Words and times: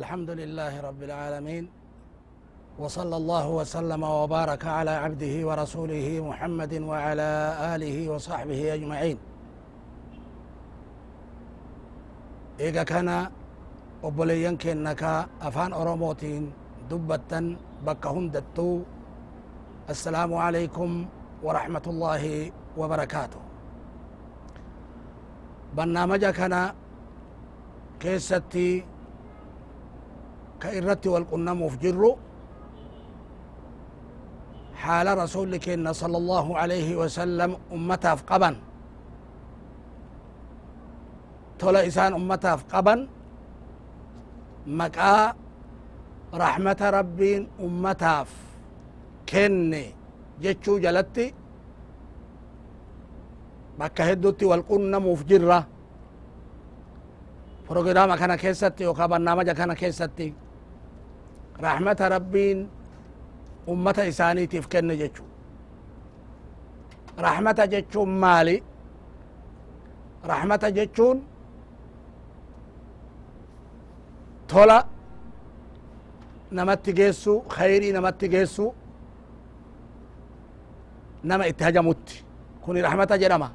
الحمد 0.00 0.30
لله 0.40 0.72
رب 0.88 1.02
العالمين 1.02 1.64
وصلى 2.80 3.16
الله 3.16 3.46
وسلم 3.48 4.02
وبارك 4.02 4.64
على 4.64 4.90
عبده 5.04 5.34
ورسوله 5.48 6.06
محمد 6.28 6.72
وعلى 6.90 7.30
آله 7.76 7.96
وصحبه 8.08 8.60
أجمعين. 8.74 9.18
إيجا 12.60 12.82
كان 12.88 13.28
keenna 14.56 14.96
ka 14.96 15.28
afaan 15.44 15.76
oromootiin 15.76 16.48
dubbattan 16.88 17.60
bakka 17.84 18.08
hundattuu 18.16 18.88
assalaamu 19.92 20.40
alaykum 20.40 21.04
ورحمة 21.44 21.86
الله 21.86 22.52
وبركاته. 22.80 23.40
برنامج 25.76 26.24
كان 26.24 26.72
كيستي 28.00 28.84
كإرتي 30.62 31.08
والقنم 31.08 31.68
في 31.68 31.76
حال 34.82 35.06
رسولك 35.18 35.68
إن 35.68 35.86
صلى 35.92 36.16
الله 36.22 36.46
عليه 36.60 36.96
وسلم 36.96 37.50
أمتها 37.72 38.14
في 38.14 38.24
قبن. 38.30 38.54
تولى 41.58 41.86
إسان 41.86 42.12
أمتها 42.14 42.56
في 42.56 42.64
قبن. 42.74 42.98
مكا 44.66 45.34
رحمة 46.34 46.80
ربي 46.98 47.48
أمتها 47.60 48.24
في 48.24 48.38
كن 49.28 49.74
جتشو 50.42 50.78
جلتي. 50.84 51.26
بكا 53.78 54.02
هدوتي 54.12 54.44
والقنم 54.50 55.04
في 55.18 55.24
جرة. 55.30 55.60
بروغرامة 57.70 58.16
كان 58.16 58.34
كيساتي 58.34 58.86
وكابرنامجة 58.86 59.52
كان 59.52 59.72
كيساتي 59.72 60.34
ummata 63.72 64.02
isaaniitiif 64.12 64.66
kenne 64.72 64.94
jechu 65.02 65.22
rahmata 67.26 67.64
jechuun 67.72 68.10
maali 68.22 68.56
rahmata 70.32 70.68
jechuun 70.76 71.18
tola 74.50 74.78
namatti 76.58 76.92
geessu 76.98 77.32
khayrii 77.54 77.92
namatti 77.96 78.26
geessu 78.34 78.64
nama 81.28 81.44
itti 81.50 81.62
hajamutti 81.66 82.16
kuni 82.64 82.80
rahmata 82.86 83.14
jedhama 83.22 83.48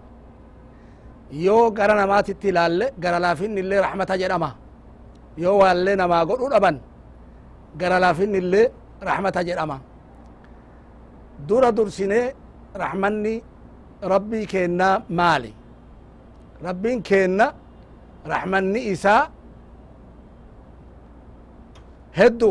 yoo 1.45 1.66
gara 1.77 1.94
namaatitti 2.02 2.47
ilaalle 2.52 2.86
gara 3.03 3.19
laafinni 3.25 3.59
illee 3.64 3.81
rahmata 3.88 4.14
jedhama 4.21 4.49
yoo 5.44 5.58
waallee 5.61 5.95
namaa 6.02 6.23
godhu 6.30 6.47
dhaban 6.53 6.75
gara 7.80 7.98
laafinni 8.04 8.38
illee 8.44 8.67
rahmata 9.10 9.42
jedhama 9.48 9.78
dura 11.48 11.70
dursinee 11.78 12.33
rahmanni 12.83 13.33
rabbii 14.14 14.45
keennaa 14.54 14.95
maali 15.20 15.52
rabbiin 16.67 17.02
keenna 17.10 17.45
rahmanni 18.33 18.80
isaa 18.94 19.23
heddu 22.17 22.50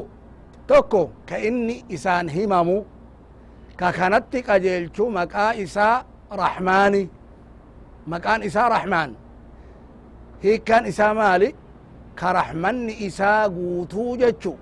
tokko 0.68 1.02
ka 1.28 1.36
inni 1.48 1.76
isaan 1.88 2.28
himamu 2.34 2.76
ka 3.80 3.88
kanatti 3.98 4.38
qajeelchu 4.48 5.04
maqaa 5.16 5.52
isaa 5.64 6.04
rahmaani 6.42 7.02
maqaan 8.12 8.42
isaa 8.48 8.68
rahmaan 8.76 9.10
hiikkaan 10.42 10.84
isaa 10.90 11.14
maali 11.20 11.48
ka 12.18 12.28
rahmanni 12.38 12.94
isaa 13.06 13.48
guutuu 13.56 14.16
jechu 14.22 14.52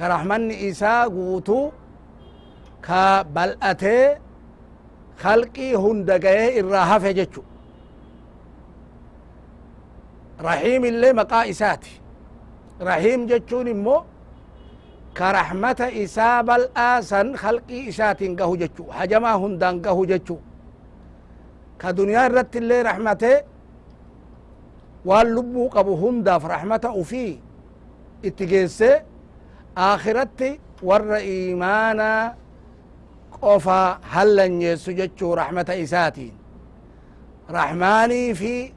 ka 0.00 0.08
rahmanni 0.08 0.54
isaa 0.68 1.02
guutuu 1.14 1.64
ka 2.86 3.00
bal'atee 3.34 4.04
kalqii 5.22 5.72
hunda 5.82 6.14
ga'ee 6.24 6.46
irraa 6.60 6.84
hafe 6.90 7.10
jechu 7.18 7.42
rahiim 10.48 10.84
illee 10.90 11.12
maqaa 11.20 11.44
isaati 11.52 11.92
rahiim 12.90 13.26
jechuun 13.30 13.68
immoo 13.74 14.00
ka 15.18 15.28
rahmata 15.38 15.86
isaa 16.04 16.36
bal'aa 16.48 16.94
san 17.10 17.28
halqii 17.42 17.82
isaatiin 17.92 18.36
gahu 18.40 18.54
jechu 18.62 18.82
hajamaa 18.98 19.36
hundaan 19.42 19.76
gahu 19.86 20.06
jechu 20.12 20.36
ka 21.80 21.88
duniyaa 21.98 22.24
irratti 22.30 22.58
illee 22.62 22.82
rahmatee 22.90 23.36
waan 25.08 25.28
lubbuu 25.36 25.68
qabu 25.76 25.92
hundaaf 26.02 26.42
rahmata 26.54 26.88
ufii 27.02 27.32
itti 28.28 28.46
geesse 28.52 28.90
آخرتي 29.76 30.60
ور 30.82 31.14
إيمانا 31.16 32.34
قفا 33.42 33.98
هلا 34.10 34.44
يسجد 34.44 35.10
رحمة 35.22 35.66
إساتي. 35.68 36.32
رحماني 37.50 38.34
في 38.34 38.72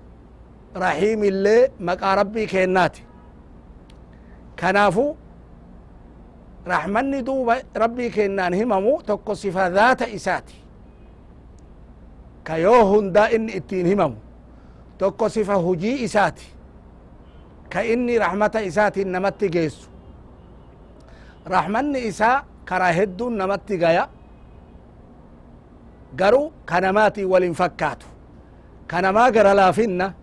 رحيم 0.78 1.24
اللي 1.24 1.70
مكا 1.80 2.14
ربي 2.16 2.46
كيناتي. 2.46 3.04
كنافو 4.60 5.16
رحماني 6.68 7.22
دوب 7.22 7.54
ربي 7.78 8.10
كينان 8.10 8.54
هممو 8.54 9.02
تقو 9.02 9.34
ذات 9.34 10.02
إساتي. 10.02 10.60
كيوهن 12.46 13.12
دا 13.12 13.36
إن 13.36 13.50
إتين 13.50 13.88
هممو 13.92 14.16
تقو 15.00 15.26
هجي 15.50 16.06
إساتي. 16.06 16.48
كإني 17.70 18.18
رحمة 18.18 18.52
إساتي 18.56 19.04
نمت 19.04 19.44
جيسو. 19.44 19.93
Rahmanni 21.46 22.00
isaa 22.10 22.44
karaa 22.66 22.92
hedduun 23.00 23.34
namatti 23.42 23.78
gaya 23.78 24.08
garuu 26.16 26.52
kanamaatii 26.66 27.26
walin 27.34 27.54
fakkaatu 27.54 28.08
kanamaa 28.88 29.32
gara 29.36 29.54
laafinna 29.60 30.14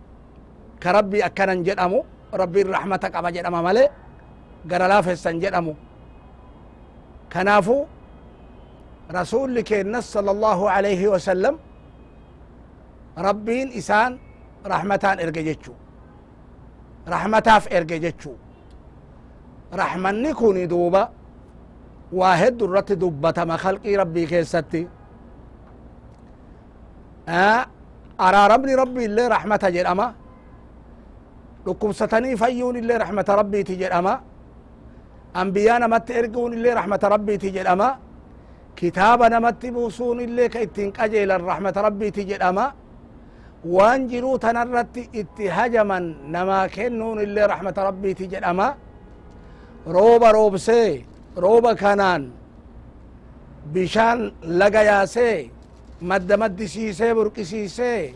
ka 0.82 0.92
rabbii 0.92 1.22
akkanan 1.28 1.64
jedhamu 1.66 1.98
rabbiin 2.32 2.68
rahmata 2.76 3.10
qaba 3.14 3.28
jedhama 3.36 3.60
malee 3.62 3.88
gara 4.70 4.88
laafessan 4.92 5.40
jedhamu 5.42 5.74
kanaafu 7.32 7.76
rasulli 9.18 9.62
keennas 9.70 10.06
sala 10.12 10.30
allahu 10.36 10.64
alayhi 10.76 11.06
wasallam 11.14 11.54
rabbiin 13.16 13.68
isaan 13.80 14.12
rahmataan 14.72 15.18
erge 15.24 15.42
jechuu 15.48 15.76
rahmataaf 17.14 17.64
erge 17.78 17.98
jechuu 18.04 18.36
rahmanni 19.72 20.32
kuni 20.34 20.66
duuba 20.72 21.02
waa 22.18 22.34
heddu 22.42 22.64
irratti 22.68 22.94
dubbatama 23.02 23.56
kalqii 23.64 23.96
rabbii 24.02 24.26
keessatti 24.32 24.82
araaramni 28.26 28.74
rabbi 28.82 29.00
illee 29.08 29.28
rahmata 29.28 29.70
jedhama 29.76 30.06
dhukkubsatanii 31.64 32.36
fayyuun 32.36 32.76
illee 32.80 32.98
rahmata 33.04 33.36
rabbiiti 33.40 33.76
jedhama 33.82 34.14
anbiyaa 35.40 35.78
namatti 35.78 36.12
erguun 36.20 36.52
illee 36.52 36.74
rahmata 36.80 37.08
rabbiiti 37.14 37.50
jedhama 37.56 37.88
kitaaba 38.78 39.28
namatti 39.30 39.70
buusuun 39.74 40.20
illee 40.26 40.48
ka 40.48 40.58
ittiin 40.66 40.92
qajeelan 40.92 41.40
rahmata 41.50 41.82
rabbiiti 41.86 42.24
jedhama 42.30 42.72
waan 43.74 44.08
jiruu 44.10 44.38
tanarratti 44.38 45.02
itti 45.20 45.46
hajaman 45.56 46.04
namaa 46.34 46.68
kennuun 46.68 47.18
illee 47.26 47.46
rahmata 47.52 47.84
rabbiiti 47.88 48.26
jedhama 48.32 48.66
rooba 49.86 50.32
roobsee 50.32 51.04
rooba 51.36 51.74
kanaan 51.82 52.22
bishaan 53.72 54.32
laga 54.60 54.82
yaasee 54.90 55.50
madda 56.10 56.36
maddisiisee 56.42 57.12
burqisiisee 57.16 58.14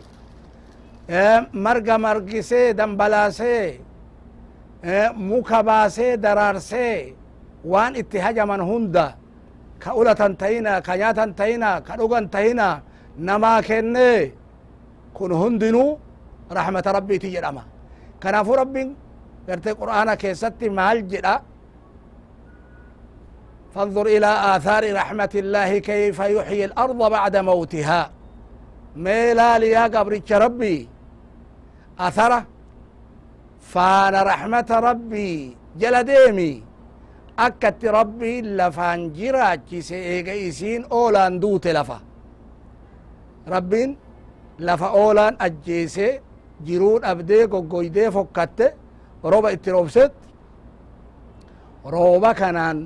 marga 1.65 1.95
margisee 2.05 2.73
dambalaasee 2.77 3.79
muka 5.29 5.59
baasee 5.67 6.17
daraarsee 6.23 7.13
waan 7.71 7.93
itti 8.01 8.17
hajaman 8.25 8.61
hunda 8.69 9.05
ka 9.81 9.89
ulatan 9.99 10.33
tahina 10.41 10.81
ka 10.85 10.93
nyaatan 10.97 11.31
tahina 11.39 11.69
ka 11.87 11.93
dhugan 11.99 12.25
tahina 12.33 12.67
namaa 13.27 13.59
kennee 13.67 14.33
kun 15.17 15.31
hundinuu 15.41 15.97
rahmata 16.57 16.91
rabbiiti 16.97 17.29
jedhama 17.35 17.63
kanaafu 18.21 18.53
rabbin 18.61 18.89
قرتي 19.49 19.71
قرآن 19.81 20.09
كيستي 20.21 20.69
مال 20.77 20.97
جدا 21.07 21.35
فانظر 23.75 24.05
إلى 24.15 24.31
آثار 24.55 24.83
رحمة 24.95 25.33
الله 25.35 25.77
كيف 25.77 26.19
يحيي 26.19 26.65
الأرض 26.65 26.99
بعد 27.17 27.35
موتها. 27.37 28.01
ميلال 28.95 29.63
يا 29.63 29.83
قبرك 29.95 30.31
ربي. 30.31 30.77
أثره 31.99 32.41
فان 33.71 34.15
رحمة 34.31 34.69
ربي 34.87 35.57
جل 35.81 35.95
ديمي. 36.03 36.63
أكت 37.39 37.85
ربي 37.85 38.41
لفان 38.41 38.99
جراجي 39.13 39.81
سيئيغ 39.81 40.27
إسين 40.49 40.81
أولان 40.91 41.39
دوت 41.39 41.67
لفا. 41.67 41.99
ربين 43.47 43.89
لفا 44.59 44.87
أولان 44.87 45.33
أجيسي 45.41 46.19
جرون 46.65 47.01
أبدي 47.05 47.43
قويدي 47.51 48.11
فكت. 48.11 48.59
روبا 49.25 49.49
اتروبست. 49.53 50.11
روبا 51.85 52.31
كانان 52.39 52.77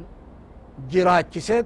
جراكست 0.92 1.66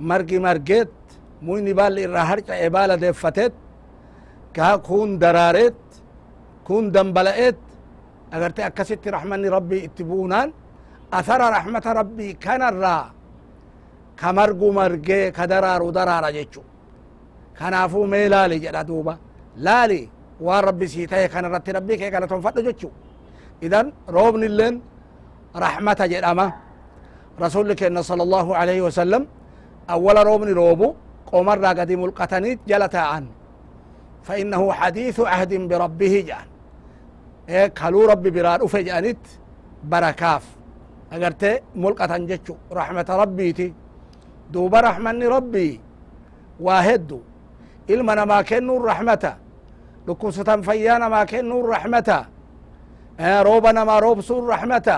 مرقي 0.00 0.38
مرقت 0.38 0.96
موني 1.42 1.72
بال 1.78 1.98
الرهرجة 1.98 2.66
إبالة 2.66 2.94
دفتت 2.94 3.52
كا 4.54 4.76
كون 4.76 5.18
دراريت 5.18 5.82
كون 6.66 6.84
دنبلأت 6.94 7.60
أغر 8.34 8.50
تأكست 8.50 9.08
رحمني 9.14 9.48
ربي 9.48 9.84
اتبونا 9.84 10.52
أثر 11.12 11.40
رحمة 11.56 11.86
ربي 12.00 12.32
كان 12.44 12.62
الرا 12.70 12.98
كمرقو 14.20 14.68
مرقي 14.78 15.20
كدرار 15.36 15.82
ودرار 15.82 16.24
جيتشو 16.36 16.62
كان 17.58 17.74
أفو 17.74 18.00
ميلالي 18.12 18.58
جدا 18.58 18.82
دوبا. 18.82 19.14
لالي 19.56 20.02
وربي 20.40 20.86
سيتاي 20.86 21.28
كان 21.28 21.44
رتي 21.54 21.70
ربي 21.76 21.96
كي 21.96 22.10
كانت 22.10 22.30
تنفتو 22.30 22.60
جيتشو 22.66 22.90
إذن 23.62 23.86
روبن 24.08 24.42
اللين 24.50 24.74
رحمة 25.64 26.00
جدا 26.12 26.52
رسول 27.40 27.72
كنا 27.72 28.02
صلى 28.02 28.22
الله 28.22 28.56
عليه 28.56 28.82
وسلم 28.82 29.26
أول 29.90 30.16
روبني 30.26 30.52
روبو 30.52 30.94
قمر 31.32 31.66
قد 31.66 31.92
ملقتنيت 31.92 32.58
جلتا 32.68 32.96
عن 32.96 33.26
فإنه 34.22 34.72
حديث 34.72 35.20
عهد 35.20 35.54
بربه 35.54 36.24
جان. 36.28 36.46
إيه 37.48 37.66
كلو 37.66 38.06
ربي 38.06 38.30
براد 38.30 38.62
أفجأنت 38.62 39.18
بركاف. 39.84 40.44
أقرت 41.12 41.62
ملقة 41.76 42.16
جتشو 42.16 42.54
رحمة 42.72 43.06
ربي 43.10 43.52
تي. 43.52 43.74
دوب 44.50 44.74
رحمن 44.74 45.22
ربي 45.22 45.80
واهدو. 46.60 47.20
إلمنا 47.90 48.24
ما 48.24 48.42
كنوا 48.42 48.80
الرحمة. 48.80 49.36
لكوسة 50.08 50.60
فيانا 50.60 51.08
ما 51.08 51.24
كنوا 51.24 51.60
الرحمة. 51.64 52.26
روبنا 53.20 53.84
ما 53.84 53.98
روبسوا 53.98 54.42
الرحمة. 54.42 54.88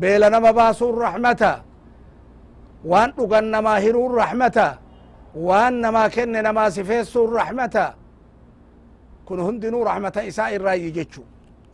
Beela 0.00 0.26
nama 0.34 0.50
baasuun 0.58 0.94
raxmata 1.04 1.52
waan 2.90 3.10
dhugan 3.16 3.46
namaa 3.54 3.78
hiruun 3.84 4.12
raxmata 4.20 4.66
waan 5.48 5.74
namaa 5.84 6.08
kenne 6.14 6.40
namaa 6.46 6.70
sifeessuun 6.76 7.30
raxmata 7.38 7.84
kun 9.26 9.38
hundinuu 9.46 9.84
raxmata 9.90 10.20
isaa 10.30 10.48
irraayi 10.56 10.90
jechu 10.96 11.22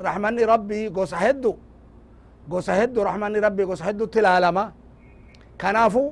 raxmanni 0.06 0.42
rabbii 0.52 0.84
gosa 0.96 1.16
heddu 1.24 1.52
gosa 2.52 2.72
heddu 2.80 3.00
raxmanni 3.08 3.38
rabbii 3.46 3.66
gosa 3.70 3.84
heddutti 3.88 4.18
ilaalama 4.22 4.64
kanaafu 5.60 6.02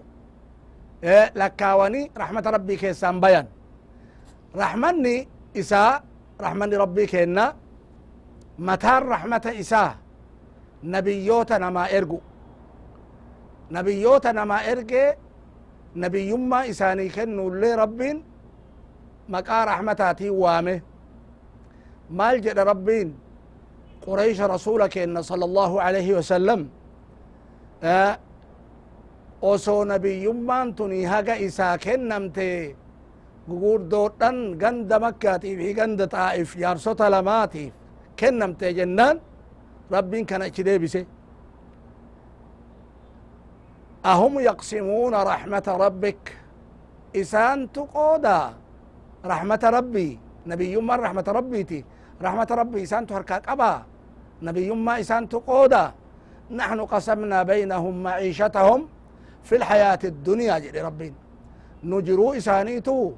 lakkaawani 1.41 2.00
raxmata 2.20 2.49
rabbii 2.56 2.76
keessaan 2.82 3.17
bayan 3.25 3.47
raxmanni 4.61 5.14
isaa 5.61 6.00
raxmanni 6.44 6.76
rabbii 6.82 7.06
kenna 7.12 7.44
mataan 8.69 9.02
raxmata 9.12 9.50
isaa 9.62 9.91
nabiyyoota 10.82 11.58
namaa 11.58 11.88
ergu 11.88 12.23
nabiyyoota 13.70 14.32
namaa 14.32 14.62
ergee 14.73 15.19
nabiyyummaa 15.94 16.62
isaanii 16.73 17.08
kennuullee 17.11 17.76
rabbiin 17.76 18.25
maqaa 19.28 19.64
raxmataatiin 19.64 20.34
waame 20.43 20.82
maal 22.11 22.37
jedha 22.44 22.64
rabbiin 22.64 23.08
quraysha 24.05 24.46
rasuula 24.49 24.88
keenna 24.88 25.23
sala 25.23 25.44
allahu 25.44 25.78
alayhi 25.87 26.12
wasalam 26.19 26.61
osoo 29.43 29.84
nabiyyummaan 29.84 30.75
tuni 30.75 31.05
haga 31.05 31.34
isaa 31.37 31.78
kennamte 31.78 32.76
gugurdoodhan 33.49 34.37
ganda 34.62 34.99
makkaatiif 35.00 35.58
hi 35.61 35.75
ganda 35.75 36.06
xaa'if 36.14 36.50
jaarsota 36.62 37.11
lamaatiif 37.14 37.73
kennamte 38.17 38.73
jennaan 38.78 39.20
ربين 39.93 40.25
كان 40.25 40.43
اكديبسي 40.43 41.06
أهم 44.06 44.35
يقسمون 44.38 45.15
رحمة 45.15 45.67
ربك. 45.67 46.23
إسان 47.17 47.73
تقودا. 47.73 48.55
رحمة 49.25 49.62
ربي. 49.65 50.19
نبي 50.47 50.67
يما 50.73 50.97
رحمة 50.97 51.27
ربي 51.29 51.61
تي. 51.65 51.81
رحمة 52.23 52.50
ربي 52.50 52.83
إسان 52.83 53.06
تهركا 53.06 53.38
قبا 53.38 53.73
نبي 54.43 54.62
يما 54.71 55.00
إسان 55.00 55.29
تقودا. 55.29 55.85
نحن 56.50 56.79
قسمنا 56.81 57.43
بينهم 57.43 57.94
معيشتهم 58.03 58.81
في 59.43 59.55
الحياة 59.56 60.03
الدنيا 60.05 60.59
جل 60.59 60.77
ربين. 60.85 61.15
نجرو 61.85 62.33
إسانيتو 62.38 63.12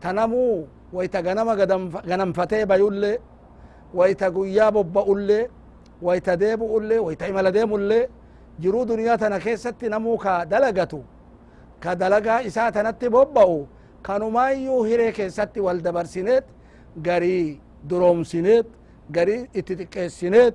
تنمو. 0.00 0.66
ويتغنم 0.94 1.48
غنم 2.10 2.30
فتي 2.32 2.64
بيولي 2.70 3.18
ويتقويا 3.94 4.70
ببأولي 4.70 5.50
wayta 6.02 6.36
deebu'ullee 6.36 6.98
wayta 6.98 7.28
imala 7.28 7.50
deemullee 7.52 8.08
jiruu 8.60 8.84
duniyaa 8.88 9.18
tana 9.18 9.38
keessatti 9.40 9.88
namuu 9.88 10.16
ka 10.18 10.44
dalagatu 10.46 11.04
ka 11.80 11.94
dalagaa 11.96 12.40
isaa 12.42 12.72
tanatti 12.72 13.08
bobba'u 13.08 13.66
kanumaayyuu 14.02 14.82
hiree 14.84 15.12
keessatti 15.12 15.60
wal 15.60 15.80
dabarsineet 15.82 16.44
garii 17.02 17.60
duroomsineet 17.88 18.66
garii 19.10 19.46
itti 19.54 19.74
xiqqeessineet 19.76 20.54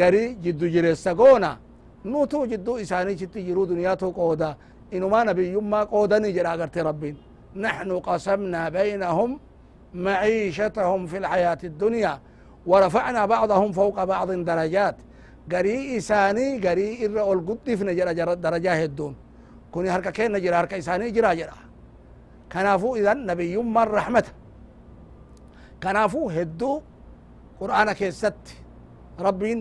garii 0.00 0.34
jiddu 0.44 0.68
jireessa 0.74 1.14
goona 1.14 1.58
nutuu 2.04 2.46
jidduu 2.46 2.78
isaaniichitti 2.78 3.42
jiruu 3.46 3.66
duniyaatu 3.68 4.12
qooda 4.12 4.56
inumaa 4.90 5.24
nabiyyummaa 5.24 5.86
qoodanii 5.86 6.32
jedha 6.32 6.50
agarte 6.52 6.82
rabbiin 6.82 7.16
نحن 7.66 7.90
قسمنا 8.00 8.68
بينهم 8.68 9.30
معيشتهم 9.94 11.06
في 11.06 11.16
الحياة 11.18 11.58
الدنيا 11.64 12.20
ورفعنا 12.66 13.26
بعضهم 13.26 13.72
فوق 13.72 14.04
بعض 14.04 14.30
درجات. 14.50 14.96
قري 15.52 15.96
إساني 15.96 16.46
قري 16.66 17.06
إر 17.06 17.16
القدف 17.32 17.78
نجر 17.82 18.34
درجة 18.46 18.72
هدون 18.82 19.14
كوني 19.72 19.88
هركا 19.94 20.10
كين 20.10 20.32
نجر 20.32 20.54
هركا 20.60 20.78
إساني 20.78 21.10
جرا 21.10 21.34
جرا. 21.34 21.58
كنافو 22.52 22.96
إذا 22.96 23.14
نبي 23.14 23.56
من 23.56 23.86
رحمة 23.98 24.26
كنافو 25.82 26.30
هدو 26.36 26.72
قرآن 27.60 27.92
كيست. 27.92 28.42
ربين 29.26 29.58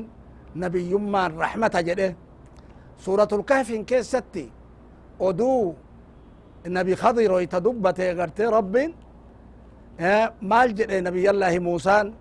نبي 0.56 0.92
من 0.94 1.30
رحمة 1.44 1.76
جده. 1.88 2.16
سورة 3.06 3.32
الكهف 3.38 3.70
كيست. 3.72 4.36
ودو 5.20 5.74
النبي 6.66 6.96
خضر 6.96 7.32
ويتدبت 7.32 8.00
غرتي 8.02 8.46
ربين. 8.46 8.92
مال 10.42 10.70
جده 10.78 11.00
نبي 11.00 11.30
الله 11.30 11.60
موسى. 11.60 12.12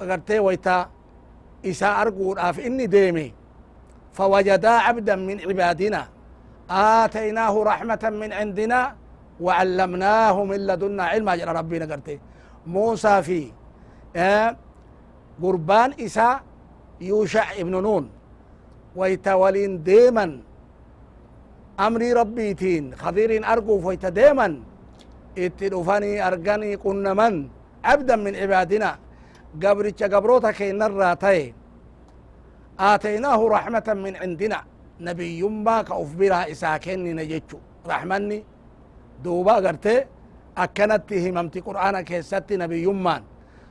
Agartee 0.00 0.40
wayta 0.46 0.88
isaa 1.62 1.96
arguudhaaf 2.02 2.58
inni 2.58 2.88
deeme. 2.88 3.26
فوجدا 4.14 4.70
عبدا 4.86 5.14
من 5.28 5.36
عبادنا 5.48 6.02
آتيناه 6.70 7.54
رحمة 7.70 8.02
من 8.20 8.30
عندنا 8.32 8.80
وعلمناه 9.40 10.36
من 10.50 10.60
لدنا 10.66 11.04
علما 11.12 11.32
جرى 11.36 11.52
ربنا 11.60 11.84
قرتي 11.90 12.16
موسى 12.66 13.14
في 13.26 13.40
قربان 15.42 15.90
إساء 16.06 16.40
يوشع 17.10 17.46
ابن 17.62 17.74
نون 17.86 18.04
ويتولين 18.96 19.82
ديما 19.82 20.26
أمري 21.86 22.12
ربيتين 22.12 22.84
خضير 23.02 23.30
أرقوف 23.52 23.84
ويت 23.84 24.06
ديما 24.06 24.48
اتدفني 25.38 26.12
أرقني 26.26 26.70
قلنا 26.84 27.12
من 27.18 27.34
عبدا 27.84 28.16
من 28.16 28.32
عبادنا 28.42 28.90
قبرتش 29.62 30.02
قبروتا 30.02 30.50
كينرا 30.50 31.14
تاي. 31.14 31.54
آتيناه 32.90 33.40
رحمة 33.54 33.88
من 34.04 34.16
عندنا. 34.16 34.60
نبي 35.00 35.42
ما 35.42 35.82
كأف 35.82 36.10
برا 36.18 36.40
إساكني 36.52 37.12
نجتشو 37.18 37.58
رحمني. 37.86 38.38
دوبا 39.24 39.54
قرتي. 39.64 40.04
أكنت 40.58 41.12
هممتي 41.24 41.60
قرآن 41.66 42.00
كيست 42.08 42.48
نبي 42.52 42.82
يمان. 42.82 43.22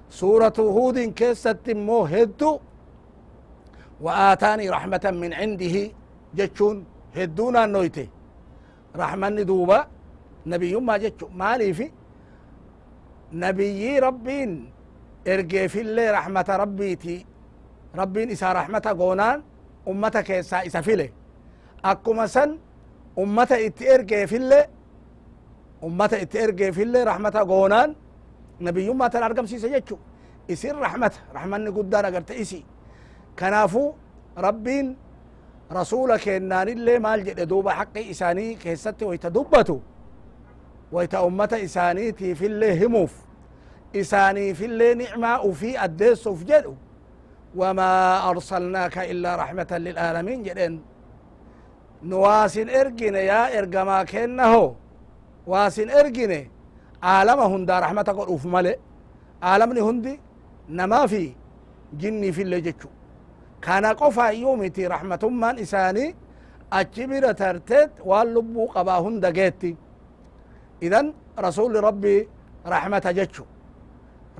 سورة 0.10 0.58
هود 0.60 0.98
كيست 1.20 1.66
مو 1.70 2.00
هدو. 2.12 2.60
وآتاني 4.02 4.70
رحمة 4.70 5.06
من 5.22 5.32
عنده. 5.34 5.76
جتشون 6.38 6.86
هدونا 7.18 7.66
نويتي. 7.66 8.10
رحمني 8.96 9.44
دوبا. 9.44 9.80
نبي 10.52 10.68
يما 10.76 10.98
جتشو 10.98 11.28
مالي 11.40 11.74
في. 11.74 11.92
نبي 13.34 14.00
ربين. 14.00 14.52
اللي 15.28 16.12
رحمة 16.12 16.46
ربيتي 16.50 17.26
rabbiin 17.96 18.30
isaa 18.34 18.54
rahmata 18.54 18.94
goonaan 18.96 19.44
ummata 19.86 20.24
keessaa 20.24 20.62
isa 20.66 20.82
file 20.82 21.14
akkuma 21.84 22.28
san 22.28 22.60
ummata 23.18 23.58
itti 23.58 23.86
ergeefille 23.96 24.70
ummata 25.88 26.18
itti 26.18 26.38
ergeefille 26.46 27.06
rahmata 27.06 27.46
goonaan 27.46 27.96
nabiyyummaa 28.60 29.10
tan 29.10 29.24
argamsiise 29.24 29.70
jechu 29.70 30.00
isin 30.48 30.76
rahmata 30.86 31.20
rahmanni 31.34 31.72
guddaan 31.72 32.06
agarte 32.06 32.34
isi 32.44 32.66
kanaafu 33.36 33.84
rabbiin 34.46 34.88
rasuula 35.78 36.18
kennaanillee 36.26 37.00
maal 37.00 37.22
jedhe 37.28 37.46
duuba 37.52 37.72
haqqi 37.80 38.02
isaanii 38.14 38.56
keessatti 38.64 39.06
wayta 39.06 39.30
dubbatu 39.34 39.76
wayta 40.92 41.22
ummata 41.28 41.58
isaaniitiifillee 41.68 42.74
himuuf 42.82 43.14
isaaniifillee 44.02 44.94
nicmaa 45.02 45.38
ufii 45.50 45.76
addeessuuf 45.86 46.40
jedhu 46.50 46.74
wamaa 47.60 48.24
arsalnaaka 48.30 49.02
illaa 49.12 49.36
raxmatan 49.42 49.82
lilaalamiin 49.88 50.42
jedhen 50.48 50.76
nu 52.10 52.16
waasin 52.26 52.70
ergine 52.82 53.22
yaa 53.32 53.48
ergamaa 53.60 54.04
kennaho 54.12 54.64
waasin 55.52 55.90
ergine 56.00 56.40
aalama 57.12 57.46
hundaa 57.54 57.80
raxmata 57.86 58.12
godhuuf 58.18 58.44
male 58.56 58.74
aalamni 59.50 59.82
hundi 59.88 60.14
namaa 60.80 61.06
fi 61.12 61.24
jinniifillee 62.02 62.62
jechu 62.68 62.90
kana 63.66 63.90
qofa 64.02 64.26
iyyuu 64.36 64.56
miti 64.62 64.88
raxmatummaan 64.94 65.58
isaanii 65.66 66.10
achi 66.80 67.04
bira 67.12 67.32
tarteet 67.42 67.92
waan 68.10 68.28
lubbuu 68.36 68.68
qabaa 68.76 69.00
hunda 69.06 69.30
geetti 69.38 69.72
idan 70.86 71.08
rasuli 71.46 71.82
rabbii 71.88 72.20
raxmata 72.74 73.14
jechu 73.20 73.44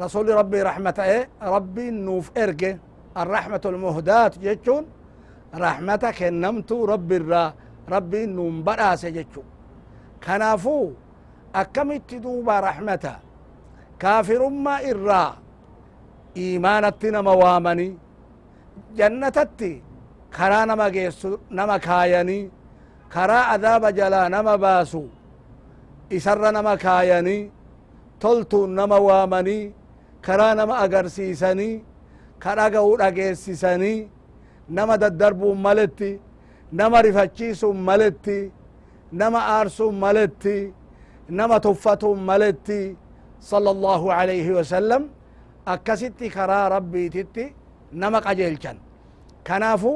rasuli 0.02 0.32
rabbii 0.40 0.64
raxmata 0.70 1.04
e 1.18 1.20
rabbiin 1.42 1.96
nuuf 2.06 2.32
erge 2.36 2.80
الرحمة 3.24 3.62
المهداة 3.66 4.34
جتشون 4.42 4.84
رحمة 5.66 6.04
كنمتو 6.18 6.86
رب 6.86 7.12
الرا. 7.12 7.54
ربي 7.94 8.26
نوم 8.26 8.64
براس 8.64 9.06
جتشو 9.06 9.44
كنافو 10.24 10.92
أكمت 11.56 12.10
دوبا 12.24 12.60
رحمة 12.60 13.06
كافر 14.00 14.42
ما 14.50 14.76
إرا. 14.90 15.24
إيمانتي 16.38 17.10
نما 17.12 17.32
وامني 17.32 17.98
جنتتي 18.98 19.74
كرا 20.36 20.66
نما 20.66 20.90
جيسو 20.90 21.38
نما 21.58 21.78
كايني. 21.78 22.40
كرا 23.14 23.40
عذاب 23.52 23.84
جلا 23.98 24.22
نما 24.34 24.56
باسو. 24.56 25.04
إسر 26.16 26.52
نما 26.52 26.76
كايني. 26.76 27.38
تلتو 28.22 28.60
نما 28.66 28.98
وامني. 28.98 29.60
كرا 30.26 30.54
نما 30.54 30.76
أغرسيسني 30.86 31.72
kadhaga'uu 32.44 32.98
dhageessisanii 33.02 34.08
nama 34.78 34.98
daddarbuun 35.04 35.58
maletti 35.66 36.12
nama 36.80 37.02
rifachiisuun 37.08 37.78
maletti 37.90 38.40
nama 39.22 39.40
aarsuun 39.56 39.96
maletti 40.04 40.58
nama 41.40 41.56
tuffatuun 41.66 42.20
maletti 42.30 42.82
صلى 43.52 43.70
الله 43.76 44.02
عليه 44.14 44.48
وسلم 44.60 45.02
akkasitti 45.74 46.28
karaa 46.36 46.70
rabbiititti 46.76 47.46
nama 48.02 48.20
qajeelchan 48.26 48.78
kanaafu 49.48 49.92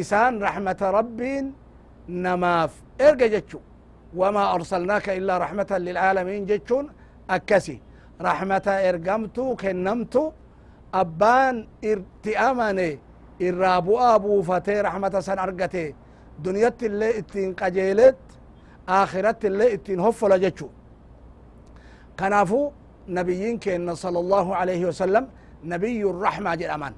isaan 0.00 0.34
raxmata 0.46 0.86
rabbiin 0.98 1.46
namaaf 2.24 2.72
erga 3.08 3.26
jechu 3.34 3.58
wamaa 4.20 4.48
arsalnaaka 4.56 5.10
illaa 5.18 5.38
raxmatan 5.44 5.80
lilcaalamiin 5.86 6.42
jechuun 8.22 8.52
akkasi 8.52 8.72
raxmata 8.72 8.80
ergamtuu 8.80 9.56
kennamtu 9.56 10.32
abbaan 10.92 11.66
irti 11.82 12.36
amane 12.36 12.98
irraa 13.40 13.80
bu'aa 13.82 14.18
buufatee 14.18 14.82
raxmata 14.82 15.22
san 15.22 15.38
argate 15.38 15.94
duniyatti 16.44 16.86
illee 16.86 17.18
ittiin 17.18 17.54
qajeelet 17.54 18.16
akhiratti 18.86 19.46
illee 19.46 19.72
ittiin 19.74 20.00
hoffola 20.00 20.38
jechu 20.38 20.70
kanaafu 22.16 22.72
nabiyyiin 23.06 23.58
keenna 23.58 23.96
sala 23.96 24.18
allahu 24.18 24.52
alayhi 24.52 24.84
wasalam 24.84 25.26
nabiyyu 25.64 26.12
raxmaa 26.22 26.56
jedhaman 26.56 26.94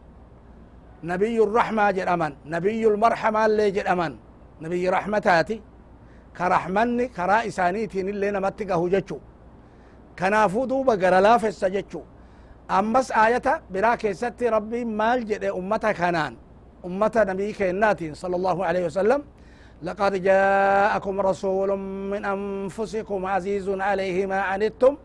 nabiyyu 1.03 1.55
raxmaa 1.55 1.93
jedhaman 1.93 2.33
nabiyyu 2.45 2.91
lmarxamaallee 2.91 3.71
jedhaman 3.71 4.19
nabiyyi 4.61 4.91
raxmataati 4.91 5.63
ka 6.33 6.49
raxmanni 6.49 7.09
karaa 7.09 7.43
isaaniitiin 7.43 8.09
illee 8.09 8.31
namatti 8.33 8.65
gahu 8.65 8.89
jechu 8.91 9.21
kanaafuu 10.19 10.67
duuba 10.71 10.97
gara 11.03 11.21
laafessa 11.27 11.71
jechu 11.77 12.01
ammas 12.79 13.09
aayata 13.23 13.61
biraa 13.73 13.97
keessatti 14.03 14.51
rabbiin 14.57 14.91
maal 15.01 15.21
jedhe 15.31 15.51
ummata 15.61 15.91
kanaan 16.01 16.35
ummata 16.89 17.25
nabii 17.31 17.53
keennaatiin 17.59 18.15
sala 18.23 18.37
allahu 18.41 18.63
alayhi 18.71 18.89
wasalam 18.91 19.23
لقد 19.83 20.23
جاءكم 20.23 21.21
رسول 21.21 21.71
من 22.13 22.25
أنفسكم 22.25 23.27
عزيز 23.27 23.69
عليه 23.69 24.27
ما 24.27 24.41
عنتم 24.41 24.97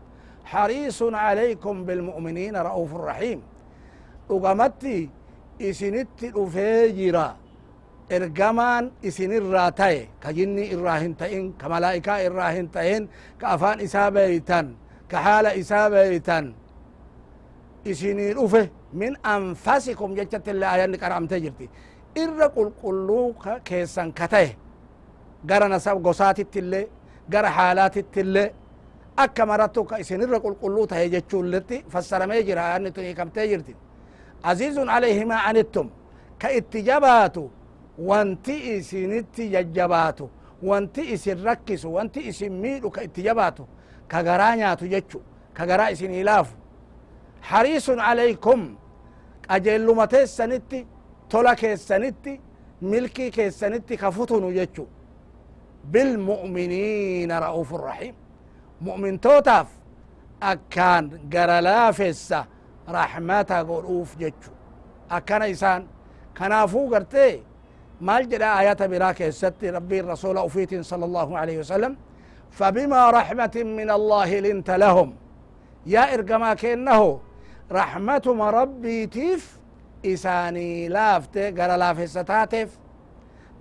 حريص 0.44 1.02
عليكم 1.02 1.84
بالمؤمنين 1.84 2.56
رؤوف 2.56 2.94
رحيم 2.94 3.40
jira 6.98 7.36
ergamaan 8.10 8.90
isinirraa 9.02 9.70
ta'e 9.70 10.08
ka 10.22 10.32
jinni 10.32 10.64
irraa 10.74 10.98
hin 11.04 11.14
ta'in 11.14 11.52
ka 11.60 11.68
malaa'ikaa 11.68 12.18
irraa 12.26 12.50
hin 12.56 12.68
ta'in 12.68 13.08
anfasikum 19.22 20.14
jechatti 20.16 20.50
illee 20.50 20.68
ayanni 20.74 20.98
qaramtee 20.98 21.40
jirti 21.44 21.68
irra 22.22 22.48
qulqulluu 22.56 23.26
keessan 23.68 24.12
ka 24.18 24.26
ta'e 24.28 24.50
gara 25.46 25.68
nasab 25.68 26.02
gosaatitti 26.06 26.58
illee 26.58 26.88
gara 27.32 27.50
haalaatitti 27.50 28.20
illee 28.20 28.52
akka 29.16 29.46
marattu 29.46 29.84
ka 29.84 29.96
isinirra 30.02 30.38
qulqulluu 30.44 30.86
tahe 30.86 31.08
jechuulletti 31.14 31.84
fassaramee 31.92 32.42
jira 32.48 32.62
ayanni 32.68 32.90
tun 32.92 33.04
hiikamtee 33.04 33.46
jirti 33.48 33.76
azizun 34.42 34.88
alayhi 34.88 35.24
ma 35.24 35.38
anittum 35.50 35.90
ka 36.40 36.48
itti 36.58 36.82
jabaatu 36.88 37.50
wanti 37.98 38.56
isinitti 38.76 39.50
jajjabaatu 39.54 40.30
wanti 40.62 41.02
isin 41.14 41.44
rakkisu 41.44 41.94
wanti 41.94 42.20
isin 42.30 42.52
miidhu 42.52 42.90
ka 42.90 43.02
itti 43.02 43.22
jabaatu 43.22 43.66
ka 44.08 44.22
garaa 44.22 44.56
nyaatu 44.56 44.86
jechu 44.94 45.22
ka 45.56 45.66
garaa 45.66 45.88
isinii 45.90 46.24
laafu 46.24 46.54
hariisun 47.40 48.00
alaykum 48.00 48.60
qajeelluma 49.48 50.06
teessanitti 50.06 50.86
tola 51.28 51.54
keessanitti 51.56 52.40
milkii 52.80 53.30
keessanitti 53.30 53.96
ka 53.96 54.10
futunu 54.10 54.52
jechu 54.58 54.88
bilmu'miniina 55.92 57.40
ra'uufu 57.40 57.76
rahiim 57.78 58.14
mu'mintootaaf 58.80 59.68
akkaan 60.40 61.04
gara 61.30 61.58
laafessa 61.64 62.44
raxmata 62.96 63.64
godhuuf 63.64 64.16
jechu 64.18 64.50
akkana 65.16 65.46
isaan 65.46 65.82
kanaafuu 66.38 66.88
gartee 66.88 67.42
maal 68.00 68.24
jedha 68.30 68.54
ayata 68.60 68.88
biraa 68.88 69.14
keessatti 69.14 69.70
rabbiin 69.70 70.04
rasuula 70.04 70.42
ufiitin 70.48 70.82
sala 70.84 71.06
فبما 72.58 73.02
رحمة 73.18 73.56
من 73.80 73.88
الله 73.98 74.30
لنت 74.46 74.70
لهم. 74.82 75.08
يا 75.94 76.14
إرقما 76.14 76.54
كأنه 76.54 77.00
رحمة 77.80 78.26
ربي 78.58 79.06
تيف 79.06 79.42
إساني 80.06 80.88
لافت 80.88 81.36
قال 81.58 81.70
لافه 81.80 82.06
ستاتف 82.06 82.68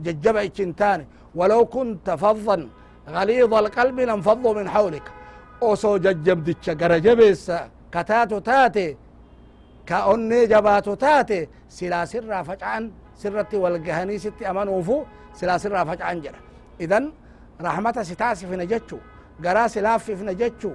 ججب 0.06 0.38
تاني. 0.80 1.06
ولو 1.36 1.66
كنت 1.66 2.08
فظا 2.22 2.58
غليظ 3.16 3.54
القلب 3.54 3.98
لانفضوا 4.00 4.54
من 4.54 4.70
حولك. 4.74 5.08
أوسو 5.64 5.98
ججب 6.06 6.44
ديتش 6.44 6.70
قال 6.70 6.94
جبس 7.06 7.52
كتاتو 7.94 8.40
تاتي. 8.40 8.98
كأني 9.90 10.40
جبات 10.52 10.88
تاتي. 10.90 11.42
سلا 11.78 12.06
سر 12.12 12.44
فجعا 12.44 12.92
سرتي 13.22 13.58
والقهني 13.64 14.18
ستي 14.18 14.50
أمان 14.50 14.68
وفو 14.68 14.98
سلا 15.40 15.58
سر 15.64 15.76
فجعا 15.86 16.14
جرا 16.24 16.40
إذن 16.84 17.04
rahmata 17.68 18.04
si 18.06 18.16
taasifne 18.16 18.66
jechu 18.68 18.98
garaa 19.44 19.68
si 19.70 19.80
laaffifne 19.82 20.36
jechu 20.42 20.72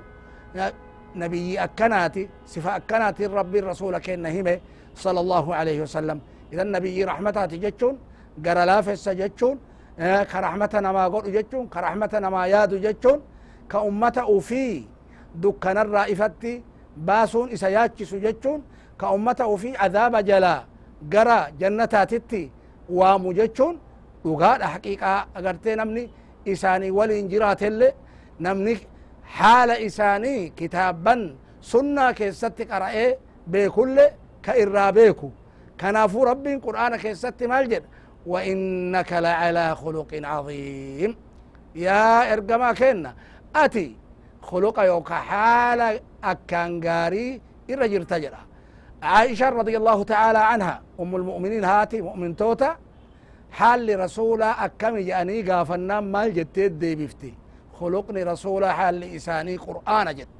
nabiyyi 1.14 1.58
akkanaati 1.58 2.28
sifa 2.44 2.74
akkanaatiin 2.74 3.32
rabbiin 3.32 3.64
rasuula 3.64 4.00
kenna 4.00 4.28
hime 4.28 4.60
sala 4.94 5.20
allahu 5.20 5.52
alayhi 5.52 5.80
wasalam 5.80 6.20
idan 6.52 6.68
nabiyyi 6.76 7.04
rahmataati 7.04 7.58
jechuun 7.64 7.98
gara 8.44 8.66
laafessa 8.66 9.14
jechuun 9.14 9.58
ka 10.30 10.40
rahmata 10.40 10.80
namaa 10.80 11.08
godhu 11.10 11.30
jechuun 11.30 11.68
ka 11.68 11.80
rahmata 11.80 12.20
namaa 12.20 12.46
yaadu 12.46 12.78
jechuun 12.78 13.20
ka 13.68 13.80
ummata 13.82 14.26
ufii 14.26 14.88
dukkanarraa 15.42 16.06
ifatti 16.14 16.62
baasuun 16.96 17.48
isa 17.52 17.68
yaachisu 17.76 18.18
jechuun 18.20 18.62
ka 18.96 19.10
ummata 19.16 19.46
ufii 19.48 19.72
cadaaba 19.72 20.22
jalaa 20.22 20.64
gara 21.08 21.38
jannataatitti 21.60 22.42
waamu 22.98 23.32
jechuun 23.34 23.74
dhugaadha 24.24 24.66
haqiiqaa 24.74 25.18
agartee 25.34 25.76
namni 25.76 26.04
isaanii 26.56 26.90
waliin 26.98 27.28
jiraatelle 27.32 27.88
namni 28.40 28.74
haala 29.38 29.74
isaanii 29.88 30.50
kitaaban 30.58 31.20
sunnaa 31.72 32.12
keessatti 32.18 32.64
qara'ee 32.70 33.10
beekulle 33.52 34.04
ka 34.44 34.52
irraa 34.62 34.92
beeku 34.92 35.30
كنافو 35.80 36.24
ربي 36.24 36.54
قرآن 36.54 36.96
كيست 36.96 37.42
مالجد 37.42 37.82
وإنك 38.26 39.12
لعلى 39.12 39.76
خلق 39.76 40.10
عظيم. 40.24 41.16
يا 41.74 42.32
إرقما 42.32 42.72
كنا 42.72 43.14
أتي 43.56 43.96
خلق 44.42 44.76
يوكا 44.80 45.14
حال 45.14 46.00
أكان 46.24 46.70
غاري 46.84 47.40
الرجل 47.70 48.04
تجرى 48.04 48.42
عائشة 49.02 49.48
رضي 49.48 49.76
الله 49.76 49.98
تعالى 50.12 50.38
عنها. 50.38 50.82
أم 51.00 51.16
المؤمنين 51.16 51.64
هاتي 51.64 51.98
مؤمن 52.08 52.36
توتا. 52.36 52.76
حال 53.50 54.00
رسولا 54.00 54.64
أكم 54.64 54.98
جاني 54.98 55.42
قافنا 55.42 56.00
مال 56.00 56.34
جتيد 56.34 56.78
دي 56.78 56.94
بفتي 56.94 57.34
خلقني 57.80 58.22
رسولا 58.22 58.72
حال 58.72 59.04
إساني 59.16 59.56
قرآن 59.56 60.14
جت. 60.14 60.38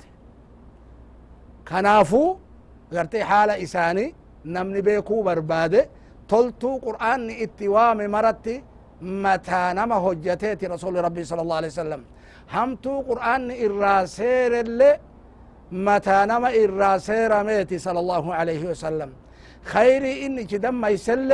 كنافو 1.69 2.37
غرتي 2.93 3.25
حال 3.25 3.51
إساني 3.51 4.15
نمني 4.45 4.81
بيكو 4.81 5.23
بربادة. 5.23 5.89
تلتو 6.29 6.77
قرآن 6.77 7.31
اتوام 7.31 8.11
مرتي 8.11 8.63
متى 9.03 9.73
نما 9.77 9.97
هجتيتي 9.97 10.67
رسول 10.67 11.05
ربي 11.05 11.25
صلى 11.25 11.43
الله 11.43 11.57
عليه 11.57 11.69
وسلم. 11.69 12.05
همتو 12.53 13.01
قرآن 13.01 13.51
الراسير 13.51 14.61
اللي 14.61 15.01
متى 15.73 16.19
نما 16.31 16.51
الراسير 16.65 17.43
ميتي 17.43 17.79
صلى 17.79 18.01
الله 18.01 18.35
عليه 18.35 18.63
وسلم. 18.71 19.11
خيري 19.65 20.27
إني 20.27 20.43
جدم 20.45 20.85
يسل 20.87 21.31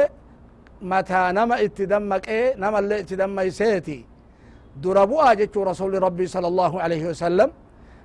متى 0.91 1.23
نما 1.37 1.57
اتدمك 1.65 2.29
إيه؟ 2.29 2.49
نما 2.63 2.79
اللي 2.79 2.97
اتدم 3.01 3.41
يسيتي 3.41 4.01
دربوا 4.83 5.35
جتشو 5.35 5.63
رسول 5.63 6.03
ربي 6.03 6.27
صلى 6.35 6.49
الله 6.53 6.73
عليه 6.85 7.03
وسلم. 7.11 7.51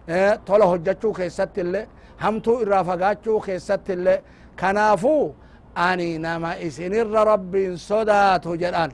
آه 0.10 0.36
تولا 0.46 0.66
هجتشو 0.66 1.12
كيست 1.14 1.56
اللي. 1.64 1.88
همتو 2.24 2.62
الرافقاتشو 2.64 3.40
كيست 3.40 3.86
اللي. 3.90 4.16
كنافو 4.60 5.32
أني 5.78 6.18
نما 6.26 6.52
إسنر 6.68 7.08
ربي 7.32 7.78
صداتو 7.78 8.56
جران. 8.62 8.92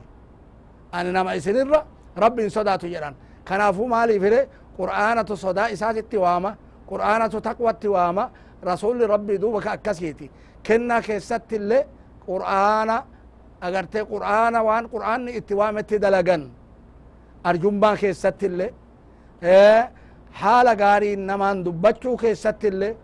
أني 0.94 1.10
نما 1.16 1.36
إسنر 1.36 1.72
ربي 2.18 2.48
صداتو 2.56 2.86
جران. 2.92 3.14
كنافو 3.48 3.86
مالي 3.86 4.20
فيري. 4.20 4.42
قرآنة 4.78 5.30
صدا 5.44 5.72
إسات 5.72 5.96
التوامة 5.96 6.50
قرآنة 6.90 7.26
تقوى 7.26 7.70
التوامة 7.70 8.24
رسول 8.64 9.10
ربي 9.10 9.36
دوبك 9.36 9.66
أكسيتي. 9.66 10.30
كنا 10.66 11.00
كيست 11.00 11.48
اللي. 11.52 11.80
قرآن 12.28 12.90
أغرتي 13.62 14.00
قرآن 14.00 14.56
وان 14.56 14.86
قرآن 14.86 15.28
اتوامة 15.28 15.80
دلقن 16.04 16.50
أرجمبا 17.46 17.94
كيست 17.94 18.44
اللي 18.44 18.70
إيه 19.42 19.90
حال 20.32 20.68
غاري 20.80 21.16
نمان 21.16 21.64
دبچو 21.64 22.16
كيست 22.16 22.64
اللي 22.64 22.96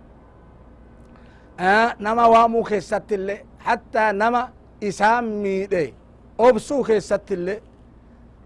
آه 1.60 1.96
نما 2.00 2.24
وامو 2.26 2.62
كيست 2.62 3.12
اللي 3.12 3.44
حتى 3.60 4.12
نما 4.12 4.48
إسام 4.82 5.42
ميدي 5.42 5.94
أبسو 6.40 6.82
كيست 6.82 7.32
اللي 7.32 7.60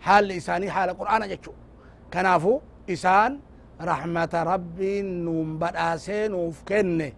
حال 0.01 0.33
إساني 0.33 0.71
حال 0.71 0.99
قرآن 0.99 1.29
جتشو 1.29 1.53
كنافو 2.13 2.61
إسان 2.91 3.41
رحمة 3.81 4.35
ربي 4.35 5.03
نوم 5.03 5.59
بداسي 5.59 6.29
نوف 6.29 6.63
كنه 6.69 7.13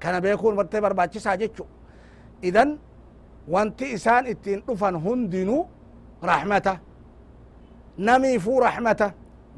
كان 0.00 0.20
بيكون 0.20 0.56
مرتي 0.56 0.80
برباچسا 0.80 1.34
جتشو 1.34 1.64
إذن 3.50 3.54
وانتي 3.54 3.94
إسان 3.94 4.26
اتين 4.26 4.62
رفن 4.70 4.94
هندنو 4.94 5.66
رحمته 6.24 6.78
نمي 7.98 8.38
فو 8.38 8.58
رحمته 8.58 9.12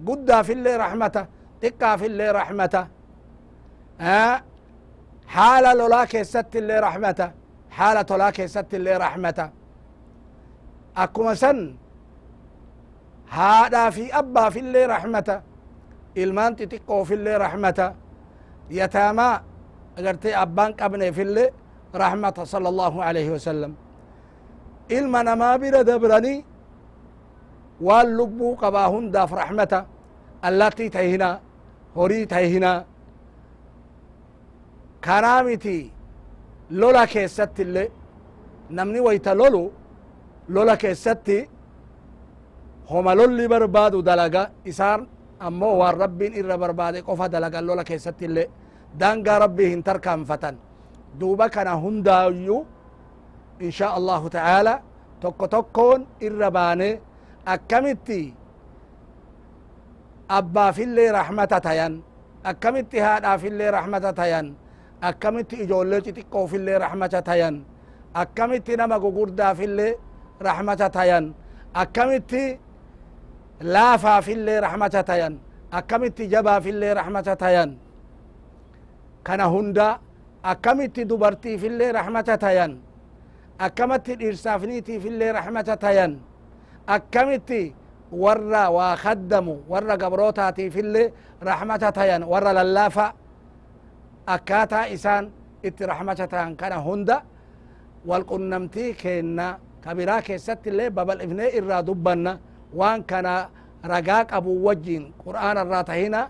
قدا 0.09 0.43
في 0.43 0.53
اللي 0.53 0.77
رحمته 0.77 1.27
تكا 1.61 1.97
في 1.97 2.07
اللي 2.07 2.31
رحمته 2.31 2.87
آه 4.01 4.43
حالة 5.27 5.73
لولا 5.75 6.05
كيست 6.05 6.57
اللي 6.57 6.79
رحمته 6.81 7.31
حالة 7.71 8.07
لولا 8.11 8.31
كيست 8.31 8.75
اللي 8.75 8.97
رحمته 8.97 9.51
أكما 10.97 11.35
سن 11.35 11.75
هذا 13.31 13.91
في 13.91 14.19
أبا 14.19 14.51
في 14.51 14.59
اللي 14.59 14.87
رحمته 14.87 15.41
ilmaan 16.17 16.53
xixiqqoo 16.57 17.05
fillee 17.09 17.39
rahmata 17.39 17.95
yataamaa 18.71 19.35
agartee 19.99 20.35
abbaan 20.37 20.75
qabne 20.81 21.13
fillee 21.13 21.49
rahmata 21.95 22.45
sala 22.47 22.69
allahu 22.69 23.01
alaihi 23.01 23.31
wasalam 23.33 23.73
ilma 24.89 25.23
namaa 25.23 25.59
bira 25.59 25.85
dabranii 25.85 26.45
waan 27.87 28.09
lubbuu 28.19 28.57
qabaa 28.63 28.89
hundaaf 28.95 29.31
rahmata 29.41 29.79
allattii 30.49 30.91
tahinaa 30.97 31.35
horii 31.97 32.27
tahinaa 32.27 32.79
kanaa 35.07 35.43
miti 35.47 35.77
lola 36.81 37.07
keessatti 37.07 37.63
illee 37.63 37.89
namni 38.71 39.01
wayta 39.07 39.35
lolu 39.41 39.63
lola 40.55 40.77
keessatti 40.83 41.39
homa 42.91 43.13
lolli 43.19 43.49
barbaadu 43.53 43.99
dalaga 44.09 44.43
isaan 44.71 45.01
ammoo 45.47 45.75
waan 45.81 45.97
rabbiin 46.05 46.33
irra 46.41 46.57
barbaade 46.63 46.99
qofa 47.09 47.27
dalagan 47.35 47.65
lola 47.69 47.85
keessatti 47.91 48.25
illee 48.29 48.47
daangaa 49.01 49.39
rabbii 49.45 49.69
hin 49.73 49.83
tarkaanfatan 49.89 50.55
duuba 51.21 51.49
kana 51.55 51.73
hundaayyuu 51.85 52.61
insha 53.61 53.87
allahu 53.99 54.31
ta'ala 54.31 54.75
tokko 55.21 55.47
tokkoon 55.49 56.07
irra 56.21 56.51
baane 56.51 57.01
akkamitti 57.47 58.35
abbaafillee 60.29 61.13
rahmata 61.13 61.61
tayan 61.61 62.03
akkamitti 62.45 62.99
haadhaafillee 62.99 63.71
rahmata 63.71 64.13
tayan 64.13 64.47
akkamitti 65.09 65.57
ijoollee 65.65 66.01
xixiqqoofillee 66.07 66.79
rahmata 66.85 67.23
tayan 67.23 67.55
akkamitti 68.15 68.77
nama 68.77 68.99
gugurdaafillee 69.05 69.93
rahmata 70.41 70.89
tayan 70.91 71.35
akkamitti 71.83 72.43
laafaafillee 73.75 74.61
rahmata 74.61 75.03
tayan 75.05 75.35
akkamitti 75.79 76.29
jabaafillee 76.33 76.95
rahmata 76.95 77.37
tayan 77.37 77.71
kana 79.27 79.45
hunda 79.53 79.99
akkamitti 80.43 81.05
dubartiifillee 81.09 81.93
rahmata 81.93 82.39
tayan 82.39 82.73
akkamitti 83.67 84.13
dhiirsaafniitiifillee 84.21 85.33
rahmata 85.39 85.77
tayan 85.85 86.13
akkamitti 86.97 87.63
warra 88.23 88.65
waa 88.77 88.97
kaddamu 89.05 89.55
warra 89.73 89.97
gabrootaatiifillee 90.03 91.13
rahmata 91.51 91.93
tayan 91.99 92.23
warra 92.33 92.53
lallaafa 92.59 93.07
akkaataa 94.35 94.87
isaan 94.97 95.25
itti 95.63 95.87
rahmata 95.93 96.27
tayan 96.33 96.57
kana 96.61 96.79
hunda 96.87 97.17
walqunnamtii 98.09 98.95
keenna 99.03 99.47
kabiraa 99.85 100.23
keessatti 100.23 100.69
illee 100.71 100.91
babal'ifnee 100.91 101.51
irraa 101.59 101.83
dubbanna 101.87 102.39
waan 102.79 103.05
kana 103.11 103.35
ragaa 103.93 104.25
qabu 104.25 104.53
wajjin 104.67 105.05
qur'aan 105.25 105.57
irraa 105.65 105.85
tahina 105.85 106.23